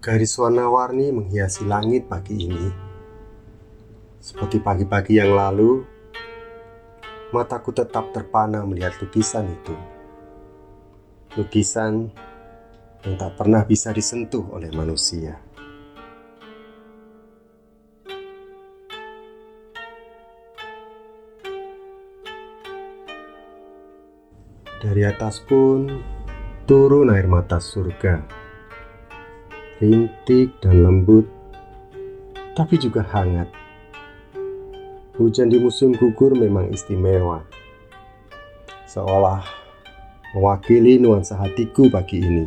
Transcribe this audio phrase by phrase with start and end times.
[0.00, 2.72] Garis warna-warni menghiasi langit pagi ini.
[4.16, 5.84] Seperti pagi-pagi yang lalu,
[7.36, 9.76] mataku tetap terpana melihat lukisan itu.
[11.36, 12.08] Lukisan
[13.04, 15.36] yang tak pernah bisa disentuh oleh manusia.
[24.80, 25.92] Dari atas pun
[26.64, 28.48] turun air mata surga.
[29.80, 31.24] Rintik dan lembut,
[32.52, 33.48] tapi juga hangat.
[35.16, 37.40] Hujan di musim gugur memang istimewa.
[38.84, 39.40] Seolah
[40.36, 42.44] mewakili nuansa hatiku pagi ini.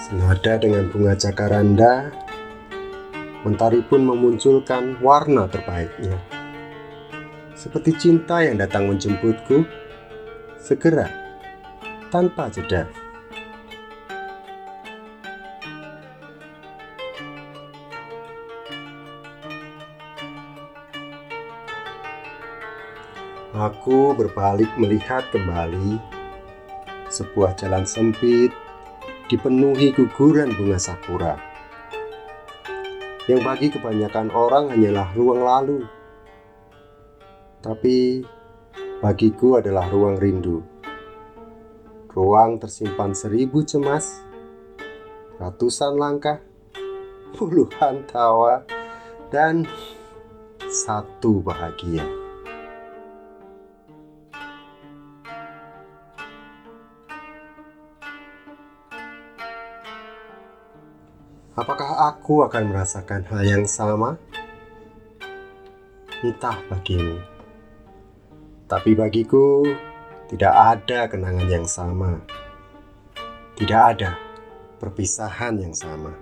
[0.00, 2.08] Senada dengan bunga jakaranda,
[3.46, 6.18] mentari pun memunculkan warna terbaiknya.
[7.54, 9.62] Seperti cinta yang datang menjemputku,
[10.58, 11.06] segera,
[12.10, 12.90] tanpa jeda.
[23.54, 25.96] Aku berbalik melihat kembali
[27.08, 28.52] sebuah jalan sempit
[29.32, 31.55] dipenuhi guguran bunga sakura
[33.26, 35.78] yang bagi kebanyakan orang hanyalah ruang lalu.
[37.58, 38.22] Tapi
[39.02, 40.62] bagiku adalah ruang rindu.
[42.14, 44.24] Ruang tersimpan seribu cemas,
[45.36, 46.40] ratusan langkah,
[47.36, 48.64] puluhan tawa,
[49.28, 49.66] dan
[50.64, 52.25] satu bahagia.
[61.56, 64.20] Apakah aku akan merasakan hal yang sama?
[66.20, 67.16] Entah bagimu.
[68.68, 69.64] Tapi bagiku
[70.28, 72.20] tidak ada kenangan yang sama.
[73.56, 74.20] Tidak ada
[74.76, 76.12] perpisahan yang sama.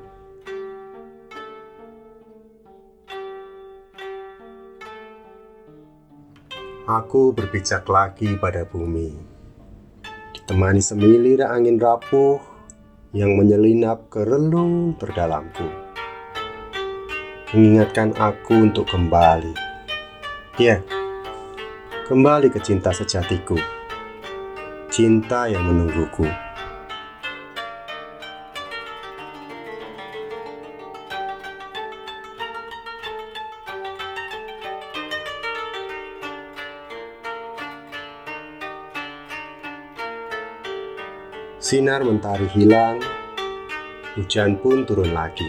[6.86, 9.18] Aku berpijak lagi pada bumi.
[10.30, 12.53] Ditemani semilir angin rapuh
[13.14, 15.70] yang menyelinap ke relung terdalamku.
[17.54, 19.54] Mengingatkan aku untuk kembali.
[20.58, 20.82] Ya,
[22.10, 23.54] kembali ke cinta sejatiku.
[24.90, 26.26] Cinta yang menungguku.
[41.64, 43.00] Sinar mentari hilang,
[44.12, 45.48] hujan pun turun lagi.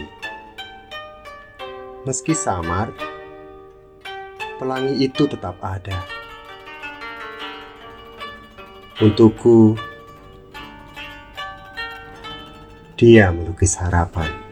[2.08, 2.88] Meski samar,
[4.56, 5.92] pelangi itu tetap ada.
[8.96, 9.76] Untukku,
[12.96, 14.45] dia melukis harapan.